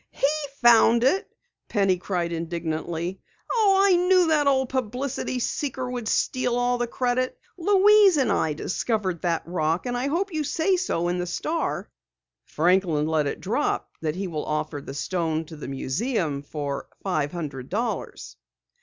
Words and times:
"He 0.09 0.25
found 0.63 1.03
it!" 1.03 1.31
Penny 1.69 1.95
cried 1.97 2.31
indignantly. 2.33 3.21
"Oh, 3.51 3.81
I 3.85 3.95
knew 3.95 4.29
that 4.29 4.47
old 4.47 4.69
publicity 4.69 5.37
seeker 5.37 5.87
would 5.91 6.07
steal 6.07 6.55
all 6.55 6.79
the 6.79 6.87
credit! 6.87 7.37
Louise 7.55 8.17
and 8.17 8.31
I 8.31 8.53
discovered 8.53 9.21
that 9.21 9.43
rock, 9.45 9.85
and 9.85 9.95
I 9.95 10.07
hope 10.07 10.33
you 10.33 10.43
say 10.43 10.75
so 10.75 11.07
in 11.07 11.19
the 11.19 11.27
Star." 11.27 11.87
"Franklin 12.45 13.05
let 13.05 13.27
it 13.27 13.41
drop 13.41 13.91
that 14.01 14.15
he 14.15 14.27
will 14.27 14.47
offer 14.47 14.81
the 14.81 14.95
stone 14.95 15.45
to 15.45 15.55
the 15.55 15.67
museum 15.67 16.41
for 16.41 16.87
five 17.03 17.31
hundred 17.31 17.69
dollars." 17.69 18.37